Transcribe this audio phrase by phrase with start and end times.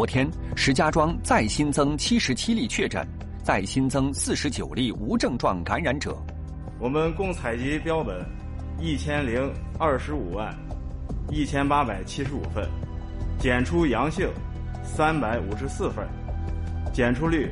[0.00, 0.26] 昨天，
[0.56, 3.06] 石家庄再新增七十七例确诊，
[3.42, 6.16] 再新增四十九例无症状感染者。
[6.78, 8.24] 我们共采集标本
[8.78, 10.56] 一千零二十五万
[11.28, 12.66] 一千八百七十五份，
[13.38, 14.26] 检出阳性
[14.82, 16.08] 三百五十四份，
[16.94, 17.50] 检出率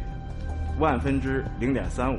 [0.81, 2.19] 万分之零点三五。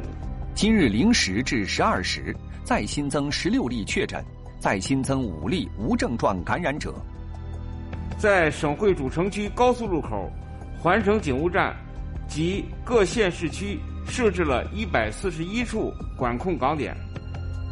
[0.54, 4.24] 今日零时至十二时，再新增十六例确诊，
[4.60, 6.94] 再新增五例无症状感染者。
[8.20, 10.30] 在省会主城区高速路口、
[10.78, 11.74] 环城警务站
[12.28, 16.94] 及各县市区设置了一百四十一处管控岗点。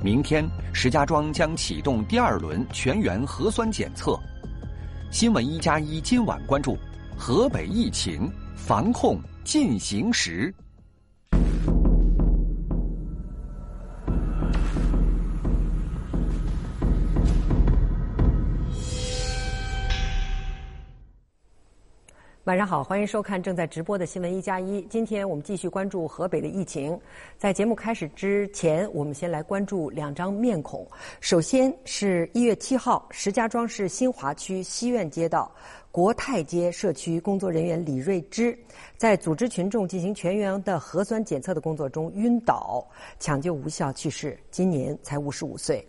[0.02, 4.18] 明天，石家庄将启动第二轮全员核酸检测。
[5.12, 6.78] 新闻一加一今晚关注
[7.18, 10.54] 河北疫情防控进行时。
[22.48, 24.82] 晚上好，欢迎收看正在直播的新闻一加一。
[24.84, 26.98] 今天我们继续关注河北的疫情。
[27.38, 30.88] 在节目开始之前，我们先来关注两张面孔。
[31.20, 35.54] 首先是一月七号，石家庄市新华区西苑街道
[35.92, 38.58] 国泰街社区工作人员李瑞芝，
[38.96, 42.82] 在组织群众进行全员的核酸检测的工作中晕倒，
[43.20, 45.86] 抢救无效去世，今年才五十五岁。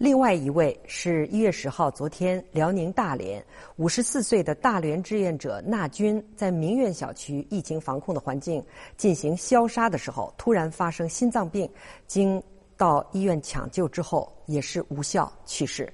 [0.00, 3.44] 另外一位是一月十号，昨天辽宁大连
[3.76, 8.64] 五十四岁的大连志愿者纳军，在明苑小区疫情防控的环境
[8.96, 11.70] 进行消杀的时候，突然发生心脏病，
[12.06, 12.42] 经
[12.78, 15.86] 到医院抢救之后也是无效去世。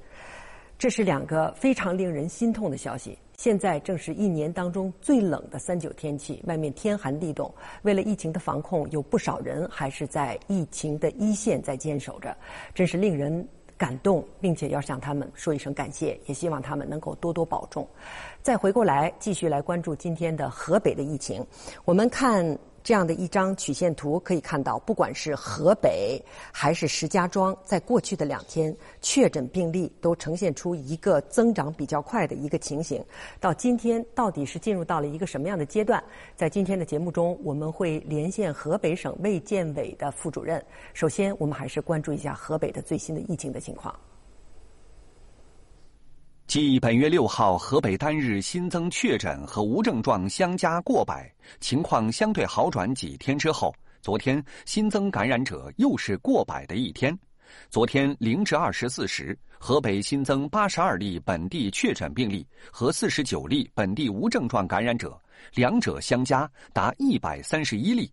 [0.79, 3.19] 这是两个非常令人心痛的消息。
[3.37, 7.53] 现在正是一年当中最冷的三九天气，外面天寒地冻。
[7.83, 12.37] 为了疫情的防控，有不少人还是在疫情的一线在坚守着，
[12.73, 13.45] 真是令人。
[13.77, 17.87] 感动，并且要向他们说一声感谢，也希望他们能够多多保重。
[18.43, 21.45] 再回过来，继续来关注今天的河北的疫情。
[21.85, 22.59] 我们看。
[22.87, 33.05] 这样的一张曲线图可以看到，不管是河北还是石家庄，在过去的两天确诊病例都呈现出一个增长比较快的一个情形。
[33.41, 36.01] 到今天，到底是进入到了一个什么样的阶段？
[36.37, 40.65] 在今天的节目中，我们会连线河北省卫健委的副主任。
[40.95, 43.93] 首先，我们还是关注一下河北的最新的疫情的情况。
[46.47, 57.17] 继本月六号河北单日新增确诊和无症状相加过百，情况相对好转几天之后，昨天新增感染者又是过百的一天。
[57.69, 65.21] 昨天零至二十四时，河北新增八十二例本地确诊病例和四十九例本地无症状感染者，
[65.53, 68.09] 两者相加达一百三十一例。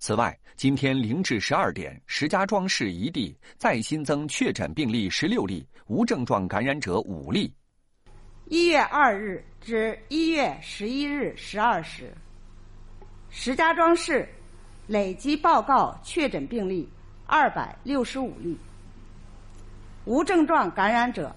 [0.00, 7.52] 此外，今天零至十二点，石家庄市一地再新增确诊病例十六例，无症状感染者五例。
[8.50, 12.12] 一月二日至一月十一日十二时，
[13.28, 14.28] 石家庄市
[14.88, 16.88] 累计报告确诊病例
[17.26, 18.58] 二百六十五例，
[20.04, 21.32] 无症状感染者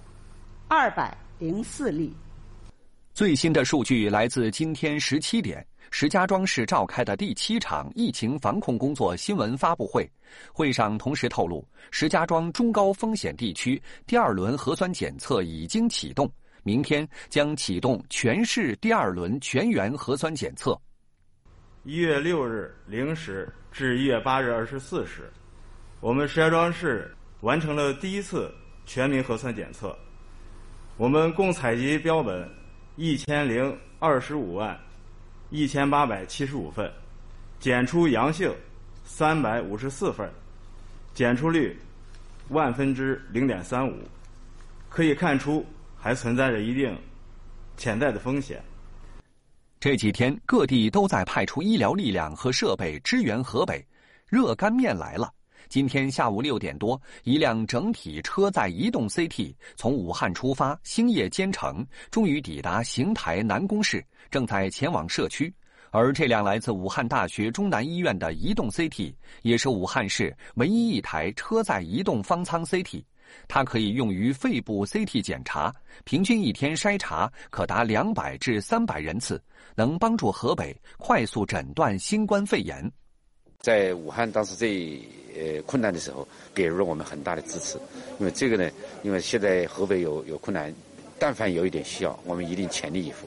[0.68, 2.12] 二百零四例。
[3.14, 10.10] 最新的数据来自今天十七点，石家庄市召开的第七场疫情防控工作新闻发布会。
[10.52, 16.28] 会上同时透露，石家庄中高风险地区第二轮核酸检测已经启动。
[16.64, 20.80] 明天将启动全市第二轮全员核酸检测。
[21.84, 25.30] 一月六日零时至一月八日二十四时，
[26.00, 28.50] 我们石家庄市完成了第一次
[28.86, 29.94] 全民核酸检测。
[30.96, 32.50] 我们共采集标本
[32.96, 34.80] 一千零二十五万
[35.50, 36.90] 一千八百七十五份，
[37.60, 38.50] 检出阳性
[39.04, 40.32] 三百五十四份，
[41.14, 41.78] 检出率
[42.48, 43.94] 万分之零点三五。
[44.88, 45.66] 可以看出。
[46.04, 46.94] 还存在着一定
[47.78, 48.62] 潜在的风险。
[49.80, 53.82] 这几天各地都在派出医疗力量和设备支援河北。
[54.28, 55.32] 热干面来了！
[55.70, 65.54] 今天下午六点多，一辆整体车载移动 CT 从武汉出发，星夜兼程，终于抵达邢台南宫市，正在前往社区。
[65.92, 69.14] 而这辆来自武汉大学中南医院的移动 CT，
[69.44, 73.04] 也是武汉市唯一一台车载移动方舱 CT。
[73.48, 79.42] 它可以用于肺部 CT 检查，平均一天筛查可达两百至三百人次，
[79.76, 82.92] 能帮助河北快速诊断新冠肺炎。
[83.60, 85.02] 在武汉当时最
[85.36, 87.78] 呃困难的时候，给予了我们很大的支持。
[88.20, 88.70] 因为这个呢，
[89.04, 90.74] 因为现在河北有有困难，
[91.18, 93.26] 但凡有一点需要，我们一定全力以赴。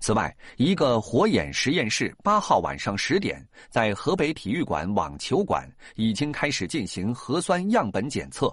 [0.00, 8.50] 此外，一个火眼实验室八号晚上十点，在河北体育馆网球馆已经开始进行核酸样本检测。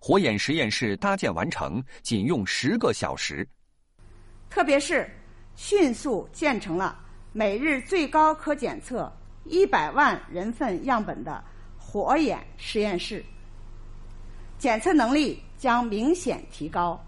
[0.00, 3.46] 火眼实验室搭建完成，仅用十个小时。
[4.48, 5.10] 特别是
[5.54, 6.98] 迅速建成了
[7.32, 9.12] 每日最高可检测
[9.44, 11.42] 一百万人份样本的
[11.76, 13.24] 火眼实验室，
[14.58, 17.02] 检测能力将明显提高。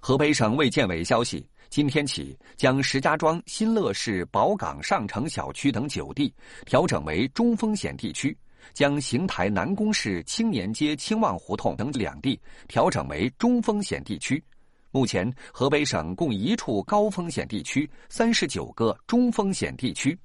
[0.00, 6.32] 河北省卫健委消息，今天起将石家庄新乐市宝岗上城小区等九地
[6.66, 8.36] 调整为中风险地区，
[8.72, 14.42] 将邢台南宫市青年街青旺胡同等两地调整为中风险地区。
[14.90, 20.16] 目前，河北省共一处高风险地区，三十九个中风险地区。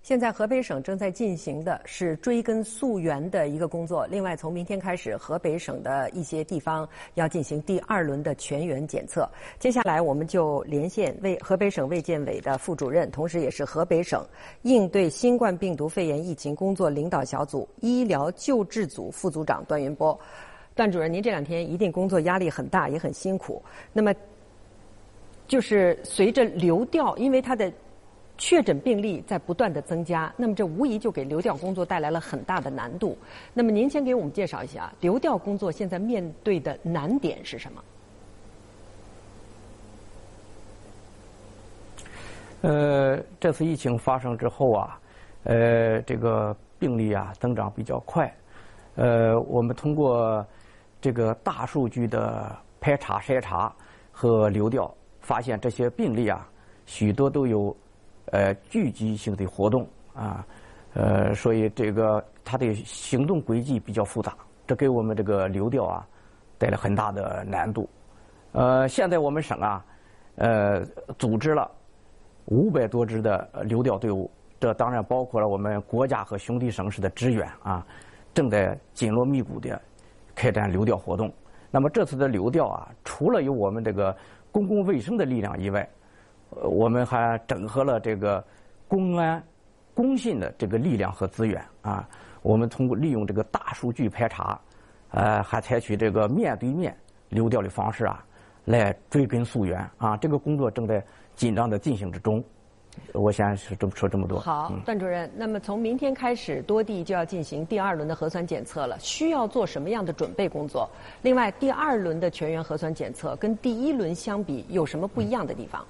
[0.00, 4.06] 现在河北省正在进行的是追根溯源的一个工作。
[4.06, 9.28] 另外，从明天开始，河北省的一些地方要进行第二轮的全员检测。
[9.58, 14.24] 接下来，我们就连线为河北省卫健委的副主任，同时也是河北省
[14.62, 20.18] 应对新冠病毒肺炎疫情工作领导小组医疗救治组副组长段云波。
[20.74, 23.62] 段主任，您这两天一定工作压力很大，也很辛苦。
[23.92, 24.14] 那么，
[25.46, 27.70] 就是随着流调，因为它的。
[28.38, 33.18] 确诊病例在不断的增加，那么这无疑就给流调工作带来了很大的难度。
[33.52, 37.82] 那么您先给我们介绍一下流调工作现在面对的难点是什么？
[42.62, 45.00] 呃，这次疫情发生之后啊，
[45.42, 48.32] 呃，这个病例啊增长比较快。
[48.94, 50.46] 呃，我们通过
[51.00, 53.74] 这个大数据的排查筛查
[54.12, 56.48] 和流调，发现这些病例啊，
[56.86, 57.76] 许多都有。
[58.32, 60.44] 呃，聚集性的活动啊，
[60.94, 64.34] 呃，所以这个它的行动轨迹比较复杂，
[64.66, 66.06] 这给我们这个流调啊
[66.58, 67.88] 带来很大的难度。
[68.52, 69.84] 呃，现在我们省啊，
[70.36, 70.84] 呃，
[71.18, 71.70] 组织了
[72.46, 77.86] 五百多支的流调队伍，这当然包括了我们国家和兄弟省市的支援啊，
[78.34, 79.80] 正在紧锣密鼓的
[80.34, 81.32] 开展流调活动。
[81.70, 84.16] 那么这次的流调啊，除了有我们这个
[84.50, 85.86] 公共卫生的力量以外，
[86.50, 88.44] 我们还整合了这个
[88.86, 89.42] 公安、
[89.94, 92.08] 公信的这个力量和资源啊。
[92.42, 94.60] 我们通过利用这个大数据排查，
[95.10, 96.96] 呃，还采取这个面对面
[97.28, 98.24] 流调的方式啊，
[98.64, 100.16] 来追根溯源啊。
[100.16, 101.04] 这个工作正在
[101.34, 102.42] 紧张的进行之中。
[103.12, 104.40] 我先是这么说这么多。
[104.40, 110.88] 好，段主任，那么从明天开始，多地就要进行第二轮的核酸检测了，需要做什么样的准备工作？
[111.22, 115.84] 另外，第二轮的全员核酸检测跟第一轮相比，有什么不一样的地方？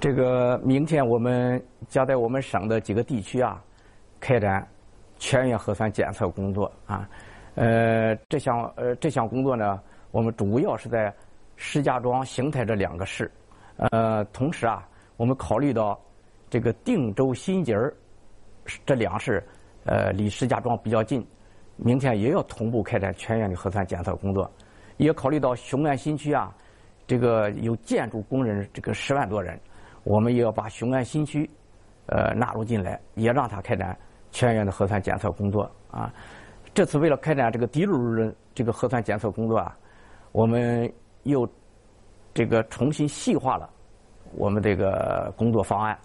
[0.00, 3.62] 这个明天我们将在我们省的几个地区啊，
[4.18, 4.66] 开展
[5.18, 7.06] 全员核酸检测工作啊。
[7.54, 9.78] 呃，这项呃这项工作呢，
[10.10, 11.14] 我们主要是在
[11.56, 13.30] 石家庄、邢台这两个市。
[13.76, 14.88] 呃，同时啊，
[15.18, 16.00] 我们考虑到
[16.48, 17.94] 这个定州、新集儿
[18.86, 19.46] 这两市，
[19.84, 21.26] 呃，离石家庄比较近，
[21.76, 24.50] 明天也要同步开展全员的核酸检测工作。
[24.96, 26.54] 也考虑到雄安新区啊，
[27.06, 29.60] 这个有建筑工人这个十万多人。
[30.02, 31.48] 我们也要把雄安新区，
[32.06, 33.96] 呃纳入进来，也让他开展
[34.30, 36.12] 全员的核酸检测工作啊。
[36.72, 39.76] 这次为了开展这个第六轮这个核酸检测工作啊，
[40.32, 40.90] 我们
[41.24, 41.48] 又
[42.32, 43.68] 这个重新细化了
[44.36, 45.98] 我们这个工作方案，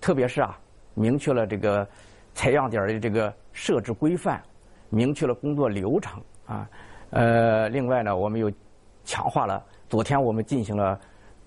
[0.00, 0.58] 特别是啊，
[0.94, 1.86] 明确了这个
[2.34, 4.42] 采样点的这个设置规范，
[4.88, 6.68] 明确了工作流程啊。
[7.10, 8.50] 呃，另外呢，我们又
[9.04, 10.98] 强化了昨天我们进行了。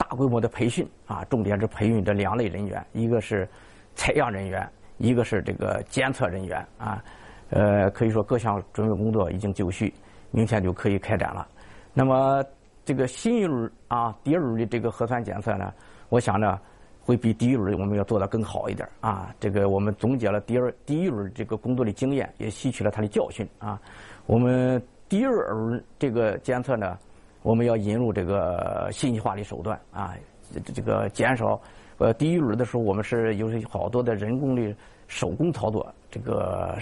[0.10, 3.48] 大规模的培训啊，重点是培训这两类人员，一个是
[3.94, 7.04] 采样人员，一个是这个监测人员啊。
[7.52, 9.94] 呃，可以说各项准备工作已经就绪，
[10.32, 11.48] 明天就可以开展了。
[11.94, 12.44] 那么
[12.84, 15.72] 这个新一轮啊，第二轮的这个核酸检测呢，
[16.10, 16.60] 我想呢，
[17.04, 19.32] 会比第一轮我们要做得更好一点啊。
[19.40, 23.80] 这个我们总结了第二第一轮这个工作的经验，也吸取了它的教训啊。
[24.26, 26.98] 我们第二轮这个监测呢。
[27.42, 30.14] 我们要引入这个信息化的手段啊，
[30.54, 31.60] 这这个减少
[31.98, 34.76] 呃第一轮的时候，我们是有好多的人工的
[35.08, 36.78] 手工操作，这个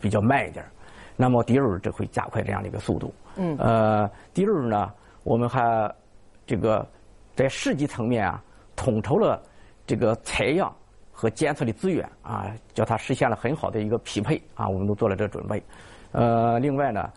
[0.00, 0.64] 比较慢一点。
[1.16, 3.12] 那么第二轮这会加快这样的一个速度。
[3.36, 3.56] 嗯。
[3.58, 4.90] 呃，第二轮呢，
[5.22, 5.94] 我们还
[6.46, 6.86] 这个
[7.36, 8.42] 在市级层面啊，
[8.74, 9.42] 统筹了
[9.86, 10.74] 这个采样
[11.12, 15.62] 和监测的资源啊，叫它实现了很好的一个匹配啊，我们都做了这准备。
[16.12, 17.10] 呃，另外呢，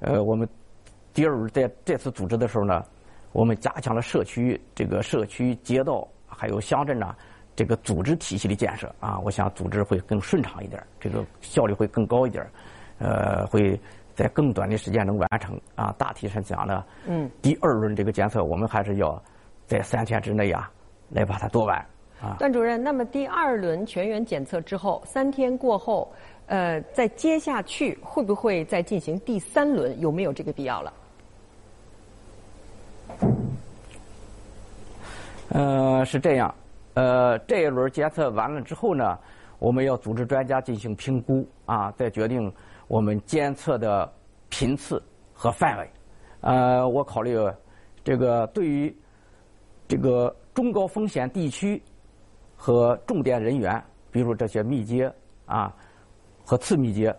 [0.00, 0.48] 呃，我们。
[1.20, 2.82] 第二轮在这次组织的时候呢，
[3.32, 7.14] 我们加强了社区这个社区街道还有乡镇呐
[7.54, 12.42] 这个组织体系的建设啊，我想组织会更顺畅一点，这个效率会更高一点，
[13.00, 13.78] 呃，会
[14.14, 15.94] 在更短的时间能完成啊。
[15.98, 19.22] 大体上讲呢，嗯，第二轮这个检测我们还是要
[19.66, 20.72] 在三天之内啊
[21.10, 21.76] 来把它做完
[22.18, 22.36] 啊。
[22.38, 26.10] 段主任，那么第二轮全员检测之后，三天过后。
[26.46, 30.00] 呃，在接下去会不会再进行第三轮？
[30.00, 30.92] 有没有这个必要了？
[35.50, 36.54] 呃，是这样，
[36.94, 39.18] 呃，这一轮检测完了之后呢，
[39.58, 42.52] 我们要组织专家进行评估啊，再决定
[42.86, 44.10] 我们监测的
[44.48, 45.02] 频次
[45.34, 45.90] 和范围。
[46.42, 47.36] 呃，我考虑
[48.04, 48.96] 这个对于
[49.88, 51.82] 这个中高风险地区
[52.54, 55.12] 和重点人员，比如这些密接
[55.46, 55.74] 啊
[56.44, 57.12] 和次密接，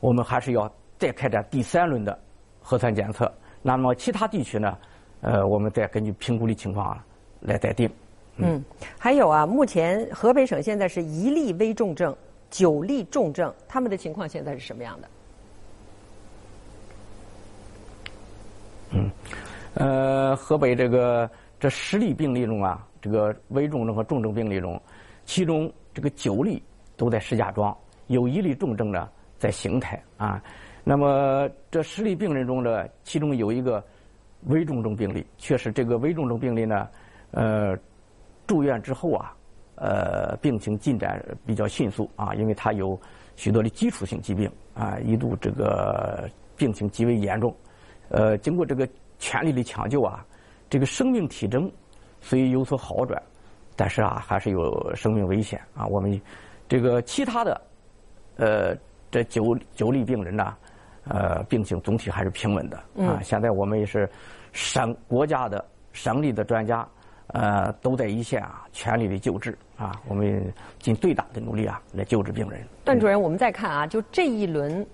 [0.00, 2.18] 我们还是要再开展第三轮的
[2.60, 3.32] 核酸检测。
[3.62, 4.76] 那么其他地区呢，
[5.22, 7.04] 呃，我们再根据评估的情况啊
[7.40, 7.90] 来待定。
[8.36, 8.62] 嗯，
[8.98, 12.16] 还有啊，目前河北省现在是一例危重症，
[12.50, 15.08] 九例重症，他们的情况现在是什么样的？
[18.90, 19.10] 嗯，
[19.74, 21.28] 呃，河北这个
[21.60, 24.80] 这十例病例中啊，这个危重症和重症病例中，
[25.26, 26.62] 其中这个九例
[26.96, 27.76] 都在石家庄，
[28.06, 30.42] 有一例重症呢在邢台啊。
[30.84, 33.84] 那么这十例病人中的，其中有一个
[34.46, 36.88] 危重症病例，确实这个危重症病例呢，
[37.32, 37.76] 呃，
[38.46, 39.34] 住院之后啊，
[39.76, 42.98] 呃，病情进展比较迅速啊，因为他有
[43.36, 47.54] 许多的基础性疾病啊，一度这个病情极为严重。
[48.08, 50.24] 呃，经过这个全力的抢救啊，
[50.70, 51.70] 这个生命体征
[52.20, 53.22] 虽有所好转，
[53.76, 55.86] 但是啊，还是有生命危险啊。
[55.86, 56.20] 我们
[56.66, 57.60] 这个其他的
[58.36, 58.74] 呃
[59.10, 60.56] 这九九例病人呢，
[61.04, 63.20] 呃，病情总体还是平稳的啊。
[63.22, 64.08] 现在我们也是
[64.52, 66.88] 省国家的省里的专家
[67.28, 69.92] 呃都在一线啊，全力的救治啊。
[70.06, 72.60] 我们尽最大的努力啊来救治病人。
[72.84, 74.86] 段主任，我们再看啊，就这一轮。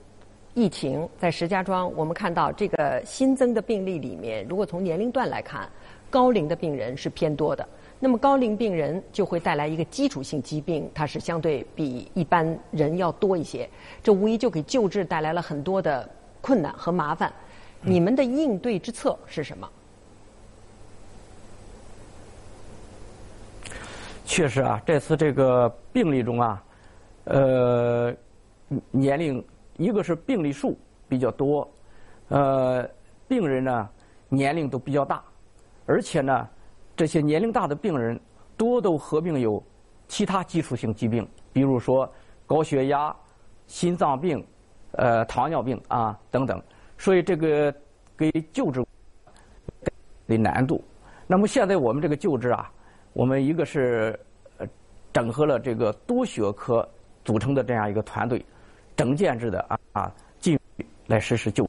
[0.57, 5.69] 疫情在石家庄，我们看到这个新增的病例里面，如果从年龄段来看，
[6.09, 7.69] 高龄的病人是偏多的。
[7.99, 13.69] 那么高龄病人就会带来一个基础性疾病，它是相对比一般人要多一些。
[14.01, 16.09] 这无疑就给救治带来了很多的
[16.41, 17.33] 困难和麻烦。
[17.81, 19.69] 你们的应对之策是什么？
[24.25, 26.65] 确实啊，这次这个病例中啊，
[27.25, 28.15] 呃，
[28.91, 29.45] 年龄。
[29.77, 30.79] 一个是病例数
[31.09, 31.69] 比较多，
[32.29, 32.89] 呃，
[33.27, 33.89] 病人呢
[34.29, 35.21] 年龄都比较大，
[35.85, 36.49] 而且呢，
[36.95, 38.21] 这些年龄大的病人
[38.57, 39.61] 多都合并有
[40.07, 42.09] 其他基础性疾病，比如说
[42.47, 43.13] 高血压、
[43.67, 44.47] 心脏病、
[44.93, 46.63] 呃糖尿病啊等等，
[46.97, 47.75] 所以这个
[48.17, 48.81] 给救治
[50.29, 50.81] 的难度。
[51.27, 52.71] 那么现在我们这个救治啊，
[53.15, 54.19] 我们一个是
[55.13, 56.87] 整合了这个多学科
[57.25, 58.45] 组成的这样一个团队。
[58.97, 60.57] 整建制的啊啊，进
[61.09, 61.69] 来实施救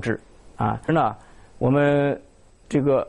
[0.00, 0.20] 治
[0.56, 0.80] 啊。
[0.86, 1.16] 是呢，
[1.58, 2.20] 我们
[2.68, 3.08] 这个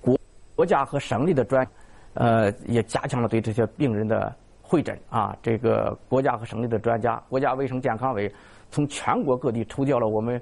[0.00, 0.18] 国
[0.54, 1.66] 国家和省里的专
[2.14, 5.36] 呃也加强了对这些病人的会诊啊。
[5.42, 8.34] 这个国家和省里的专家，国家卫生健康委
[8.70, 10.40] 从全国各地抽调了我们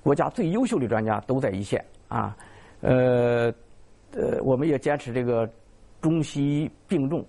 [0.00, 2.36] 国家最优秀的专家，都在一线啊。
[2.80, 3.52] 呃
[4.12, 5.50] 呃，我们也坚持这个
[6.02, 7.24] 中西医并重，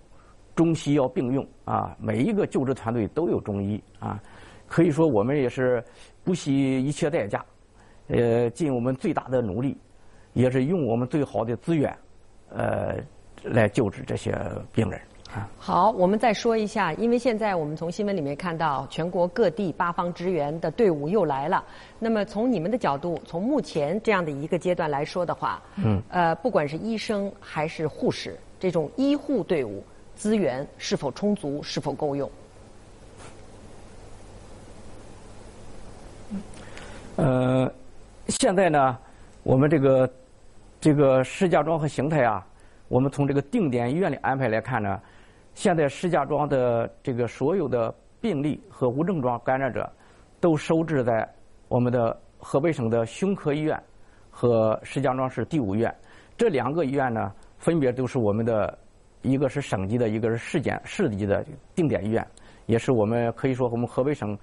[0.53, 1.95] 中西药并用啊。
[1.97, 4.21] 每一个救治团队都有中医啊。
[4.65, 5.83] 可以说，我们也是
[6.23, 7.45] 不惜一切代价，
[8.07, 9.77] 呃，尽我们最大的努力，
[10.33, 11.95] 也是用我们最好的资源，
[12.49, 12.95] 呃，
[13.43, 14.35] 来救治这些
[14.71, 14.99] 病人
[15.31, 15.47] 啊。
[15.59, 21.63] 好，我们再说一下，因为现在我们从新闻里面看到，全国各地八方支援的队伍又来了。
[21.99, 29.83] 那么，从你们的角度，从目前这样的一个阶段来说的话，嗯，呃，不管是医生还是护士，这种医护队伍
[30.15, 32.31] 资源是否充足，是否够用？
[37.17, 37.69] 呃，
[38.29, 38.97] 现在呢，
[39.43, 40.09] 我们这个
[40.79, 42.47] 这个石家庄和邢台啊，
[42.87, 44.97] 我们从这个定点医院的安排来看呢，
[45.53, 49.91] 现在石家庄的这个所有的病例和无症状感染者
[50.39, 51.29] 都收治在
[51.67, 53.77] 我们的河北省的胸科医院
[54.31, 55.93] 和石家庄市第五医院。
[56.37, 57.29] 这两个医院呢，
[57.63, 58.77] 分别都是我们的
[59.23, 61.43] 一个是省级的，一个是市检市级的
[61.73, 62.27] 定点医院，
[62.65, 64.37] 也是我们可以说我们河北省。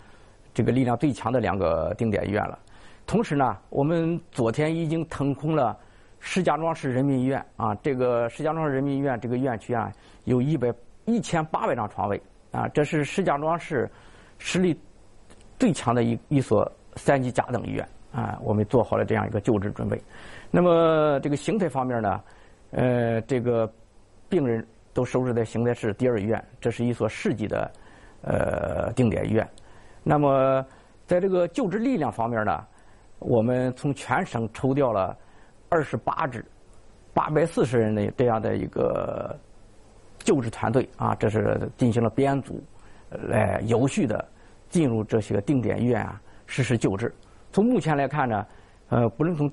[0.52, 2.58] 这个力量最强的两个定点医院了。
[3.06, 5.78] 同时呢，我们昨天已经腾空了
[6.18, 9.92] 石家庄市人民医院啊，这个石家庄人民医院这个院区啊，
[10.24, 10.74] 有一百
[11.04, 13.88] 一千八百张床位啊，这是石家庄市
[14.38, 14.76] 实力
[15.56, 19.96] 最强的一一所三级甲等医院啊，我们做好了这样一个救治准备。
[20.50, 22.20] 那么这个邢台方面呢，
[22.70, 23.70] 呃，这个
[24.28, 27.70] 病人都收治在邢台市第二医院，这是一所市级的
[28.22, 29.48] 呃定点医院。
[30.02, 30.64] 那么，
[31.06, 32.66] 在这个救治力量方面呢，
[33.18, 35.16] 我们从全省抽调了
[35.68, 36.44] 二十八支
[37.12, 39.36] 八百四十人的这样的一个
[40.20, 42.62] 救治团队啊，这是进行了编组，
[43.10, 44.24] 来有序的
[44.68, 47.12] 进入这些定点医院啊实施救治。
[47.52, 48.46] 从目前来看呢，
[48.88, 49.50] 呃，不论从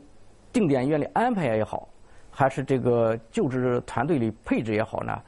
[0.54, 1.90] 定点医院的安排也好，
[2.40, 5.20] 还是这个救治团队的配置也好呢，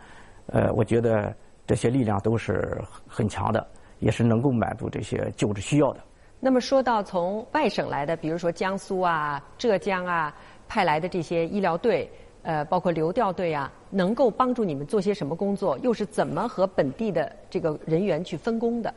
[0.46, 1.34] 呃，我觉得
[1.66, 3.66] 这些力量都是很强的，
[3.98, 6.00] 也是能够满足这些救治需要的。
[6.39, 10.32] 那么说到从外省来的，比如说江苏啊、浙江啊
[10.68, 12.08] 派来的这些医疗队，
[12.44, 15.80] 呃，包括流调队啊，能够帮助你们做些什么工作？
[15.80, 18.94] 又是怎么和本地的这个人员去分工的？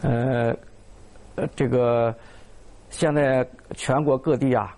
[0.00, 0.56] 呃，
[1.36, 2.14] 呃，这个
[2.94, 4.72] 现在全国各地啊，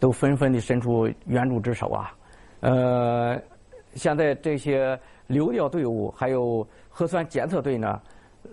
[0.00, 2.10] 都纷纷的伸出援助之手啊。
[2.60, 3.38] 呃，
[3.94, 8.00] 现在这些流调队伍还有核酸检测队呢，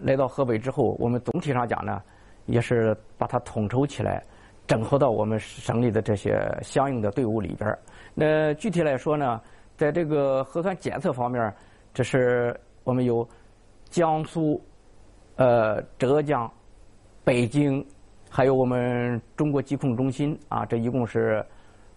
[0.02, 2.04] 来到河北之后，我们总体上讲呢，
[2.46, 4.22] 也是把它统筹起来，
[4.68, 7.74] 整合到我们省里的这些相应的队伍里边
[8.14, 9.40] 那具体来说呢，
[9.78, 11.54] 在这个核酸检测方面，
[11.94, 12.54] 这是
[12.84, 13.26] 我们有
[13.90, 14.62] 江苏。
[15.38, 16.50] 呃，浙江、
[17.26, 17.86] 北京，
[18.36, 21.42] 还有我们中国疾控中心啊，这一共是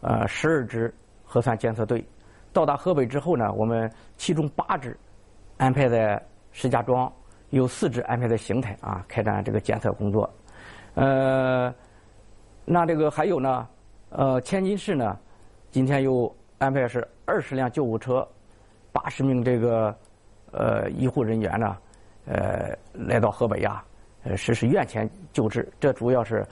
[0.02, 2.07] 呃十二支核酸检测队
[2.52, 4.97] 到达河北之后呢，我们其中八支
[5.57, 7.12] 安排在石家庄，
[7.50, 10.33] 有四支安排在邢台啊，开展这个检测工作。
[10.95, 11.75] 呃，
[12.64, 13.66] 那这个还有呢，
[14.11, 15.18] 呃，天津市呢，
[15.73, 18.25] 今天又安排是二十辆救护车，
[18.92, 19.92] 八十名这个
[20.52, 21.76] 呃医护人员呢。
[22.26, 23.83] 呃，来到河北呀，
[24.37, 25.68] 实施院前救治。
[25.78, 26.47] 这主要是，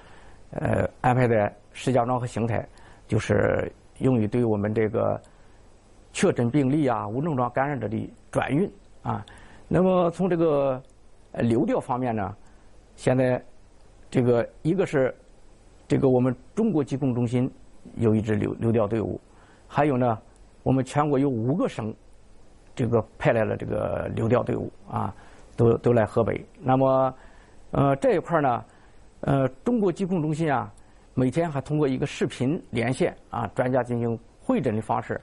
[0.50, 2.66] 呃，安排在石家庄和邢台，
[3.06, 5.20] 就是用于对我们这个
[6.12, 8.70] 确诊病例啊、无症状感染者的转运
[9.02, 9.24] 啊。
[9.68, 10.82] 那么从这个
[11.32, 12.34] 流调方面呢，
[12.94, 13.42] 现在
[14.10, 15.14] 这个一个是
[15.88, 17.50] 这个我们中国疾控中心
[17.96, 19.20] 有一支流流调队伍，
[19.66, 20.18] 还有呢，
[20.62, 21.94] 我们全国有五个省
[22.74, 25.14] 这个派来了这个流调队伍啊。
[25.56, 27.14] 都都来河北，那么，
[27.72, 28.64] 呃，这一块呢，
[29.20, 30.72] 呃，中国疾控中心啊，
[31.14, 35.20] 每天还通过一个视频连线啊，专家进行会诊的方式，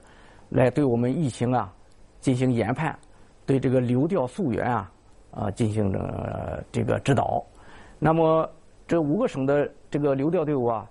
[0.50, 1.72] 来对我们疫情啊
[2.20, 2.96] 进行研判，
[3.46, 4.92] 对这个流调溯源啊
[5.32, 7.42] 啊进行呃这个指导。
[7.98, 8.48] 那么
[8.86, 10.86] 这五个省的这个流调队伍啊，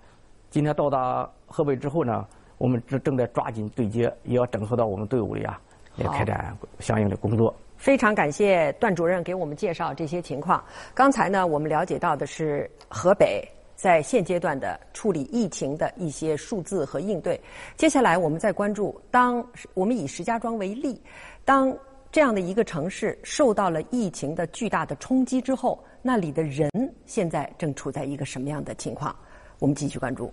[0.49, 2.25] 今天到达河北之后呢，
[2.57, 5.61] 我们正正在抓紧对接，也要整合到我们队伍里啊，
[5.97, 7.53] 来开展相应的工作。
[7.77, 10.63] 非常感谢段主任给我们介绍这些情况。
[10.93, 17.39] 刚才呢，我们了解到的是河北在现阶段的处理疫情的一些数字和应对。
[17.75, 21.01] 接下来，我们再关注，当我们以石家庄为例，
[21.43, 21.75] 当
[22.11, 26.69] 这样的一个城市受到了疫情的巨大的冲击之后，那里的人
[27.05, 29.13] 现在正处在一个什么样的情况？
[29.59, 30.31] 我们继续关注。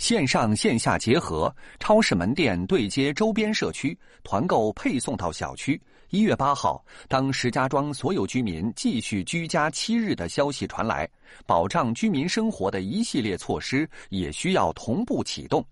[0.00, 5.78] 线上线下结合，超市门店对接周边社区，团购配送到小区。
[6.08, 11.06] 一月八号，当石家庄所有居民继续居家七日的消息传来，
[11.44, 15.62] 保障居民生活的一系列措施也需要同步启动。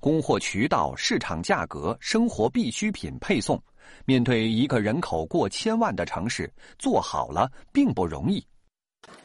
[0.00, 3.62] 供货渠道、市场价格、生活必需品配送，
[4.06, 8.42] 面对一个人口过千万的城市，做好了并不容易。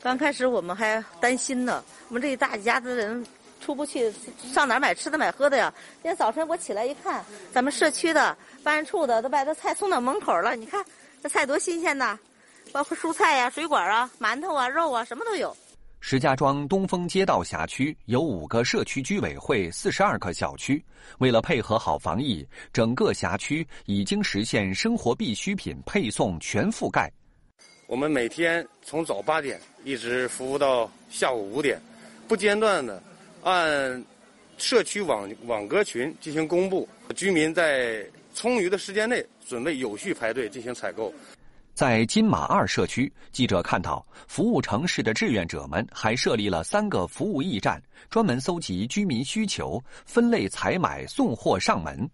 [0.01, 3.25] 刚开始我们还担心呢，我们这一大家子人。
[3.63, 4.11] 出不去，
[4.53, 5.73] 上哪儿买吃的买喝的呀？
[6.01, 7.23] 今天早晨我起来一看，
[7.53, 10.53] 咱们社区的办事处的都把这菜送到门口了。
[10.53, 10.83] 你看
[11.21, 12.19] 这菜多新鲜呐，
[12.73, 15.55] 包括蔬菜呀、水果啊、馒头啊、肉啊，什么都有。
[16.01, 20.83] 石家庄东风街道辖区有五个社区居委会，四十二个小区。
[21.19, 27.09] 为了配合好防疫，整个辖区已经实现生活必需品配送全覆盖。
[27.87, 31.79] 我们每天从早八点一直服务到下午五点，
[32.27, 33.01] 不间断的。
[33.43, 34.03] 按
[34.57, 41.13] 社区网网格群进行公布，居民在充裕的时间内准备有序排队进行采购。
[41.73, 52.07] 在金马二社区，记者看到服务城市的志愿者们还设立了三个服务驿站，专门搜集居民需求，分类采买，送货上门。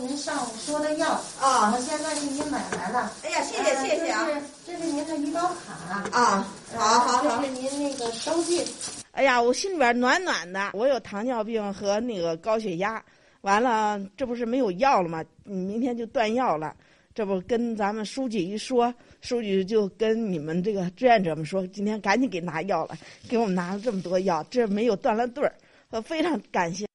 [0.00, 3.12] 您上午说的药啊，我现在给您买来了。
[3.22, 4.26] 哎呀，谢谢谢谢啊！
[4.66, 8.64] 这是您的医保卡啊，好好好，这是您那个收据。
[9.12, 10.70] 哎呀，我心里边暖暖的。
[10.72, 13.02] 我有糖尿病和那个高血压，
[13.42, 15.22] 完了，这不是没有药了吗？
[15.44, 16.74] 明天就断药了。
[17.14, 22.96] 这不跟咱们书记一说，书记就跟你们这个志愿者们说，今天赶紧给拿药了，
[23.28, 25.54] 给我们拿了这么多药，这没有断了队儿，
[25.90, 26.86] 呃，非常感谢。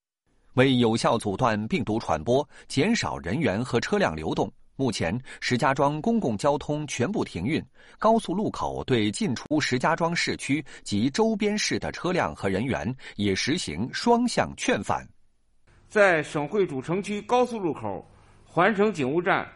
[0.55, 4.51] 为有效阻断病毒传播，减少人员和车辆流动。
[4.77, 7.61] 目前，石家庄公共交通全部停运，
[7.97, 15.05] 高速路口对进出石家庄市区及周边市的车辆和人员也实行双向劝返。
[15.89, 18.07] 在省会主城区高速路口、
[18.45, 19.47] 环城警务站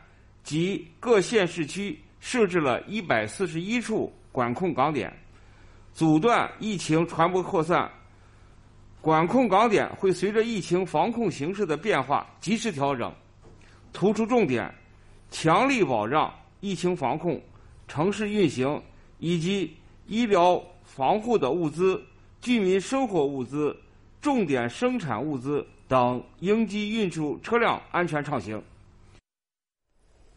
[0.44, 5.16] 及各县市区设置了一百四十一处管控岗点，
[5.94, 7.88] 阻断疫情传播扩散。
[9.02, 13.14] 管控岗点会随着疫情防控形势的变化及时调整，
[13.92, 14.72] 突出重点，
[15.32, 17.42] 强力保障疫情防控、
[17.88, 18.80] 城市运行
[19.18, 22.00] 以及医疗防护的物资、
[22.40, 23.76] 居民生活物资、
[24.22, 25.66] 重点生产物资。
[25.92, 28.64] 等应急运输车辆安全畅行。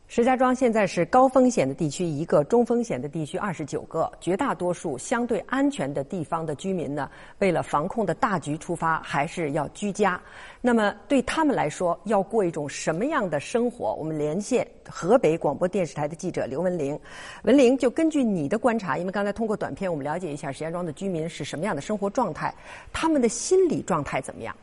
[0.06, 4.10] 石家庄现在是高风险的地区一个，中风险的地区二十九个。
[4.20, 10.20] 绝大多数相对安全的地方的居民呢，为了防控的大局出发，还是要居家。
[10.60, 13.94] 那么对他们来说，要过一种什么样的生活？
[13.94, 16.96] 我们连线河北广播电视台的记者刘文玲。
[17.42, 22.54] 文玲，就根据你的观察，因为刚才通过短片，我们了解一下石家庄的居民是什么样的生活状态，
[22.92, 24.54] 他们的心理状态怎么样？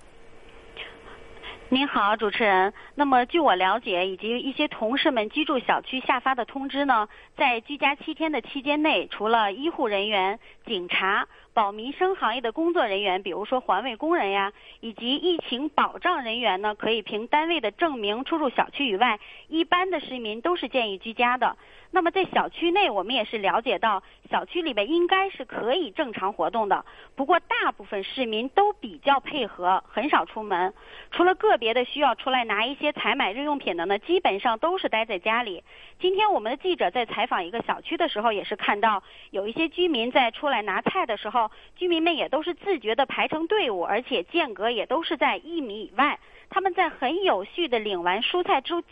[1.74, 2.74] 您好，主持人。
[2.96, 7.08] 那么，据我了解，以及一些同事们居住小区下发的通知呢，
[7.38, 21.58] 在居家七天的期间内，除了医护人员、警察、保民生行业的工作人员，比如说环卫工人呀，以及疫情保障人员呢，可以凭单位的证明出入小区以外，一般的市民都是建议居家的。
[21.94, 26.86] 那么在小区内，我们也是了解到，小区里边应该是可以正常活动的。
[27.18, 30.74] 不过，大部分市民都比较配合，很少出门。
[31.12, 35.66] 除了个别的需要出来拿一些采买日用品的呢，基本上都是待在家里。
[36.02, 46.18] 今天我们的记者在采访一个小区的时候，也是看到有一些居民在出来拿菜的时候，居民们也都是自觉的排成队伍，而且间隔也都是在一米以外。
[46.50, 48.84] 他们在很有序的领完蔬菜之，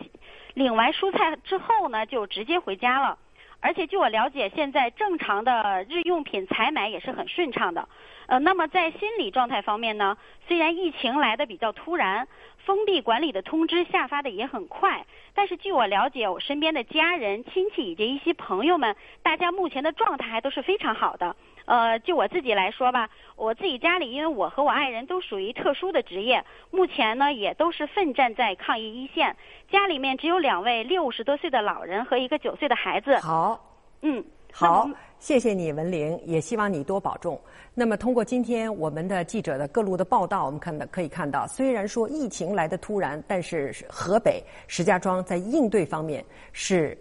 [0.54, 3.17] 领完蔬菜之后呢，就直接回家了。
[3.60, 7.89] 而且据我了解，现在正常的日用品采买也是很顺畅的。
[8.28, 10.15] 呃，那么在心理状态方面呢，
[10.48, 12.28] 虽然疫情来的比较突然，
[12.65, 21.36] 封闭管理的通知下发的也很快，但是据我了解，我身边的家人、亲戚以及一些朋友们，大家目前的状态还都是非常好的。
[21.65, 29.36] 呃，就我自己来说吧，我自己家里，因为我和我爱人都属于特殊的职业，目前呢也都是奋战在抗疫一线。
[29.69, 33.17] 家里面只有两位六十多岁的老人和一个九岁的孩子。
[33.19, 33.60] 好，
[34.02, 37.40] 嗯，好，谢谢你，文玲，也希望你多保重。
[37.74, 46.98] 那么，通过今天我们的记者的各路的报道，我们看到可以看到，虽然说疫情来的突然，但是河北石家庄在应对方面是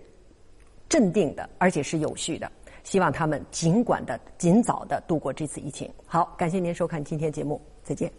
[0.88, 2.50] 镇定的，而且是有序的。
[2.84, 5.90] 希望他们尽管的、尽早的度过这次疫情。
[6.06, 8.10] 好，感谢您收看今天节目，再见。